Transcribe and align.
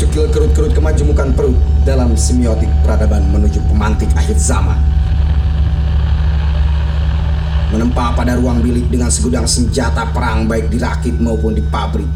mencukil 0.00 0.32
kerut-kerut 0.32 0.72
kemajemukan 0.72 1.34
perut 1.36 1.58
dalam 1.84 2.16
semiotik 2.16 2.72
peradaban 2.80 3.20
menuju 3.34 3.58
pemantik 3.68 4.08
akhir 4.16 4.38
zaman. 4.40 4.74
Menempa 7.70 8.16
pada 8.16 8.34
ruang 8.34 8.64
bilik 8.64 8.88
dengan 8.90 9.10
segudang 9.10 9.44
senjata 9.46 10.08
perang 10.10 10.48
baik 10.48 10.72
di 10.72 10.80
rakit 10.80 11.20
maupun 11.20 11.54
di 11.54 11.62
pabrik. 11.62 12.08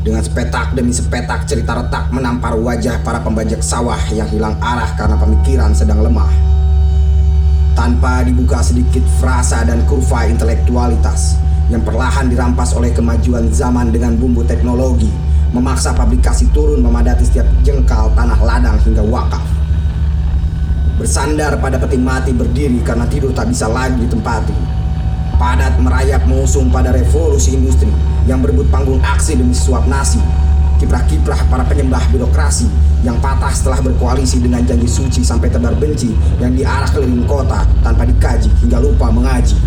Dengan 0.00 0.22
sepetak 0.24 0.72
demi 0.72 0.94
sepetak 0.94 1.44
cerita 1.44 1.76
retak 1.76 2.08
menampar 2.14 2.56
wajah 2.56 3.02
para 3.04 3.20
pembajak 3.20 3.60
sawah 3.60 3.98
yang 4.14 4.30
hilang 4.32 4.56
arah 4.62 4.94
karena 4.96 5.18
pemikiran 5.20 5.74
sedang 5.74 6.00
lemah. 6.00 6.30
Tanpa 7.76 8.24
dibuka 8.24 8.62
sedikit 8.62 9.02
frasa 9.20 9.66
dan 9.68 9.84
kurva 9.84 10.24
intelektualitas 10.30 11.36
yang 11.68 11.84
perlahan 11.84 12.32
dirampas 12.32 12.72
oleh 12.72 12.94
kemajuan 12.94 13.52
zaman 13.52 13.92
dengan 13.92 14.16
bumbu 14.16 14.40
teknologi, 14.46 15.12
memaksa 15.52 15.96
pabrikasi 15.96 16.48
turun 16.52 16.84
memadati 16.84 17.24
setiap 17.24 17.48
jengkal 17.64 18.12
tanah 18.12 18.38
ladang 18.40 18.76
hingga 18.84 19.04
wakaf. 19.04 19.44
Bersandar 20.98 21.56
pada 21.62 21.78
peti 21.78 21.96
mati 21.96 22.34
berdiri 22.34 22.82
karena 22.82 23.06
tidur 23.06 23.30
tak 23.30 23.48
bisa 23.48 23.70
lagi 23.70 24.02
ditempati 24.02 24.78
padat 25.38 25.78
merayap 25.78 26.26
mengusung 26.26 26.68
pada 26.68 26.90
revolusi 26.90 27.54
industri 27.54 27.88
yang 28.26 28.42
berebut 28.42 28.66
panggung 28.68 28.98
aksi 29.00 29.38
demi 29.38 29.54
suap 29.54 29.86
nasi. 29.86 30.18
Kiprah-kiprah 30.78 31.50
para 31.50 31.66
penyembah 31.66 32.02
birokrasi 32.14 32.70
yang 33.02 33.18
patah 33.18 33.50
setelah 33.50 33.82
berkoalisi 33.82 34.38
dengan 34.38 34.62
janji 34.62 34.86
suci 34.86 35.26
sampai 35.26 35.50
tebar 35.50 35.74
benci 35.74 36.14
yang 36.38 36.54
diarah 36.54 36.86
keliling 36.90 37.26
kota 37.26 37.66
tanpa 37.82 38.06
dikaji 38.06 38.50
hingga 38.62 38.78
lupa 38.82 39.10
mengaji. 39.10 39.58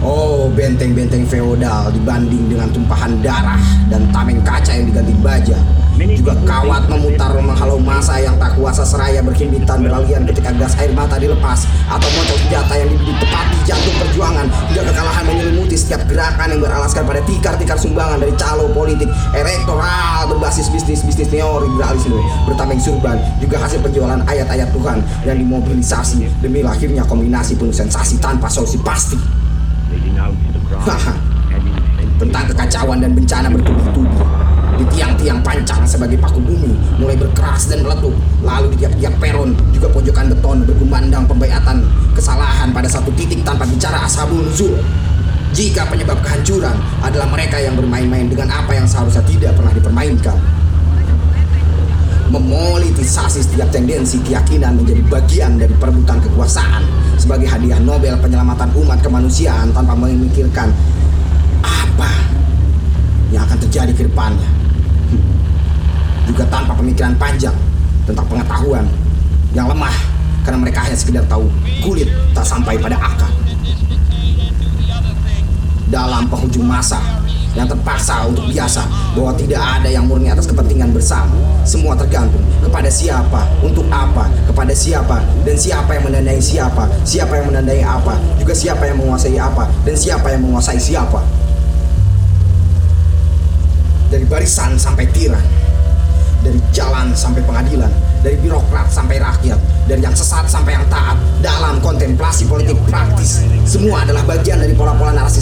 Oh, 0.00 0.48
benteng-benteng 0.56 1.28
feodal 1.28 1.92
dibanding 1.92 2.48
dengan 2.48 2.72
tumpahan 2.72 3.20
darah 3.20 3.60
dan 3.92 4.08
tameng 4.08 4.40
kaca 4.40 4.72
yang 4.72 4.88
diganti 4.88 5.12
baja. 5.20 5.60
Juga 6.00 6.32
kawat 6.48 6.88
memutar 6.88 7.36
menghalau 7.36 7.76
masa 7.76 8.16
yang 8.16 8.32
tak 8.40 8.56
kuasa 8.56 8.80
seraya 8.88 9.20
berhimpitan 9.20 9.84
beralian 9.84 10.24
ketika 10.24 10.56
gas 10.56 10.72
air 10.80 10.88
mata 10.96 11.20
dilepas 11.20 11.68
atau 11.92 12.08
moncong 12.16 12.40
senjata 12.40 12.72
yang 12.80 12.88
dibidik 12.88 13.20
tepat 13.20 13.44
di 13.52 13.58
jantung 13.68 13.96
perjuangan 14.00 14.48
hingga 14.72 14.82
kekalahan 14.88 15.24
menyelimuti 15.28 15.76
setiap 15.76 16.00
gerakan 16.08 16.56
yang 16.56 16.60
beralaskan 16.64 17.04
pada 17.04 17.20
tikar-tikar 17.28 17.76
sumbangan 17.76 18.16
dari 18.16 18.32
calo 18.40 18.72
politik 18.72 19.12
elektoral 19.36 20.32
berbasis 20.32 20.72
bisnis-bisnis 20.72 21.28
neoliberalisme 21.28 22.16
bertameng 22.48 22.80
surban 22.80 23.20
juga 23.36 23.60
hasil 23.60 23.84
penjualan 23.84 24.24
ayat-ayat 24.24 24.72
Tuhan 24.72 25.04
yang 25.28 25.36
dimobilisasi 25.36 26.40
demi 26.40 26.64
lahirnya 26.64 27.04
kombinasi 27.04 27.60
penuh 27.60 27.76
sensasi 27.76 28.16
tanpa 28.16 28.48
solusi 28.48 28.80
pasti. 28.80 29.39
Tentang 32.20 32.44
kekacauan 32.52 33.00
dan 33.00 33.16
bencana 33.16 33.48
bertubi-tubi 33.48 34.20
di 34.80 34.84
tiang-tiang 34.96 35.40
pancang 35.44 35.84
sebagai 35.84 36.16
paku 36.16 36.40
bumi 36.40 36.72
mulai 36.96 37.16
berkeras 37.16 37.68
dan 37.68 37.84
meletup. 37.84 38.12
Lalu 38.40 38.76
di 38.76 38.84
tiap-tiap 38.84 39.14
peron 39.20 39.56
juga 39.72 39.88
pojokan 39.92 40.32
beton 40.32 40.64
bergumandang 40.64 41.24
pembayatan 41.28 41.84
kesalahan 42.16 42.72
pada 42.72 42.88
satu 42.88 43.12
titik 43.16 43.44
tanpa 43.44 43.68
bicara 43.68 44.04
ashabul 44.04 44.40
nuzul. 44.40 44.76
Jika 45.50 45.82
penyebab 45.90 46.22
kehancuran 46.22 46.78
adalah 47.02 47.26
mereka 47.26 47.58
yang 47.58 47.74
bermain-main 47.74 48.30
dengan 48.30 48.54
apa 48.54 48.70
yang 48.70 48.86
seharusnya 48.86 49.24
tidak 49.26 49.52
pernah 49.58 49.74
dipermainkan. 49.74 50.59
Memolitisasi 52.30 53.42
setiap 53.42 53.74
tendensi 53.74 54.22
keyakinan 54.22 54.78
menjadi 54.78 55.02
bagian 55.10 55.58
dari 55.58 55.74
perebutan 55.74 56.22
kekuasaan 56.22 56.86
sebagai 57.18 57.50
hadiah 57.50 57.82
Nobel 57.82 58.14
penyelamatan 58.22 58.70
umat 58.78 59.02
kemanusiaan 59.02 59.74
tanpa 59.74 59.98
memikirkan 59.98 60.70
apa 61.66 62.10
yang 63.34 63.42
akan 63.50 63.58
terjadi 63.66 63.90
ke 63.90 64.06
depannya. 64.06 64.46
Hmm. 65.10 65.22
Juga 66.30 66.46
tanpa 66.46 66.78
pemikiran 66.78 67.18
panjang 67.18 67.56
tentang 68.06 68.26
pengetahuan 68.30 68.86
yang 69.50 69.66
lemah 69.66 69.94
karena 70.46 70.58
mereka 70.62 70.86
hanya 70.86 70.94
sekedar 70.94 71.26
tahu 71.26 71.50
kulit 71.82 72.06
tak 72.30 72.46
sampai 72.46 72.78
pada 72.78 72.94
akar. 72.94 73.32
Dalam 75.90 76.30
penghujung 76.30 76.62
masa 76.62 77.02
yang 77.58 77.66
terpaksa 77.66 78.30
untuk 78.30 78.46
biasa 78.46 78.86
bahwa 79.18 79.34
tidak 79.34 79.58
ada 79.58 79.88
yang 79.90 80.06
murni 80.06 80.30
atas 80.30 80.46
kepentingan 80.46 80.94
bersama. 80.94 81.34
Semua 81.66 81.98
tergantung 81.98 82.42
kepada 82.62 82.86
siapa, 82.86 83.46
untuk 83.60 83.86
apa, 83.90 84.30
kepada 84.46 84.70
siapa, 84.70 85.18
dan 85.42 85.56
siapa 85.58 85.98
yang 85.98 86.04
menandai 86.06 86.38
siapa, 86.38 86.86
siapa 87.02 87.42
yang 87.42 87.50
menandai 87.50 87.82
apa, 87.82 88.14
juga 88.38 88.54
siapa 88.54 88.86
yang 88.86 89.02
menguasai 89.02 89.36
apa, 89.38 89.66
dan 89.82 89.94
siapa 89.98 90.26
yang 90.30 90.42
menguasai 90.46 90.78
siapa. 90.78 91.20
Dari 94.10 94.26
barisan 94.26 94.74
sampai 94.74 95.06
tiran, 95.14 95.42
dari 96.42 96.58
jalan 96.74 97.14
sampai 97.14 97.42
pengadilan, 97.46 97.90
dari 98.26 98.36
birokrat 98.42 98.90
sampai 98.90 99.22
rakyat, 99.22 99.58
dari 99.86 100.02
yang 100.02 100.14
sesat 100.14 100.50
sampai 100.50 100.74
yang 100.74 100.86
taat, 100.90 101.14
dalam 101.40 101.78
kontemplasi 101.78 102.46
politik 102.50 102.76
praktis, 102.90 103.42
semua 103.62 104.02
adalah 104.02 104.26
bagian 104.26 104.58
dari 104.58 104.74
pola-pola 104.74 105.14
narasi 105.14 105.40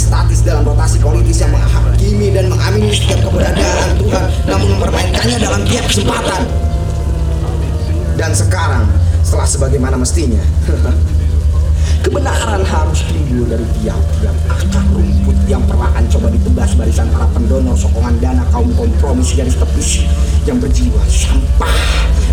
sekarang, 8.58 8.90
setelah 9.22 9.46
sebagaimana 9.46 9.94
mestinya, 10.02 10.42
kebenaran 12.02 12.66
harus 12.66 13.06
timbul 13.06 13.46
dari 13.46 13.62
tiap-tiap 13.78 14.34
akar 14.50 14.82
rumput 14.98 15.38
yang 15.46 15.62
perlahan 15.62 16.02
coba 16.10 16.26
ditebas 16.26 16.74
barisan 16.74 17.06
para 17.14 17.30
pendonor 17.30 17.78
sokongan 17.78 18.18
dana 18.18 18.42
kaum 18.50 18.66
kompromis 18.74 19.30
garis 19.38 19.54
tepis 19.54 20.02
yang 20.42 20.58
berjiwa 20.58 20.98
sampah 21.06 21.70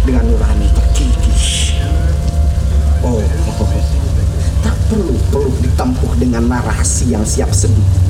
dengan 0.01 0.25
nurani 0.25 0.65
terkikis. 0.73 1.77
Oh, 3.05 3.21
oh, 3.21 3.61
oh, 3.77 3.85
tak 4.65 4.73
perlu 4.89 5.13
perlu 5.29 5.53
ditempuh 5.61 6.11
dengan 6.17 6.49
narasi 6.49 7.13
yang 7.13 7.21
siap 7.21 7.53
seduh. 7.53 8.04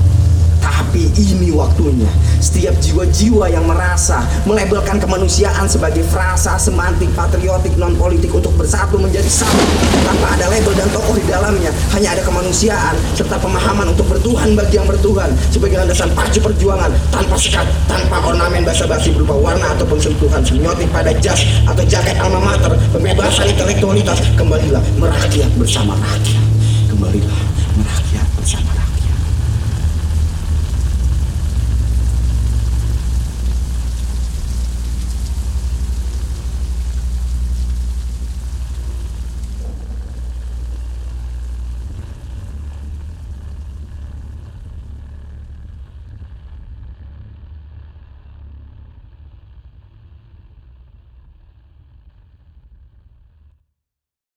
Tapi 0.65 1.13
ini 1.13 1.53
waktunya. 1.53 2.09
Setiap 2.41 2.73
jiwa-jiwa 2.81 3.45
yang 3.53 3.69
merasa 3.69 4.25
melabelkan 4.49 4.97
kemanusiaan 4.97 5.69
sebagai 5.69 6.01
frasa 6.09 6.57
semantik 6.57 7.13
patriotik 7.13 7.77
non 7.77 7.93
politik 7.93 8.33
untuk 8.33 8.49
bersatu 8.57 8.97
menjadi 8.97 9.29
satu. 9.29 9.61
Tanpa 10.01 10.33
ada 10.33 10.49
label 10.49 10.73
dan 10.73 10.89
tokoh 10.89 11.13
di 11.21 11.25
dalamnya 11.29 11.69
hanya 11.93 12.17
ada 12.17 12.25
kemanusiaan 12.25 12.97
serta 13.13 13.37
pemahaman 13.37 13.93
untuk 13.93 14.09
bertuhan 14.09 14.57
bagi 14.57 14.81
yang 14.81 14.89
bertuhan. 14.89 15.29
Sebagai 15.53 15.85
landasan 15.85 16.09
pacu 16.17 16.41
perjuangan 16.41 16.89
tanpa 17.13 17.37
sekat 17.37 17.69
tanpa 17.85 18.25
ornamen 18.25 18.65
basa-basi 18.65 19.13
berupa 19.13 19.37
warna 19.37 19.69
ataupun 19.77 20.01
sentuhan 20.01 20.41
semiotik 20.41 20.89
pada 20.89 21.13
jas 21.21 21.45
atau 21.69 21.85
jaket 21.85 22.17
alma 22.17 22.41
mater 22.41 22.73
pembebasan 22.89 23.53
intelektualitas 23.53 24.17
kembalilah 24.33 24.81
merakyat 24.97 25.51
bersama 25.61 25.93
rakyat. 25.93 26.41
Kembalilah 26.89 27.44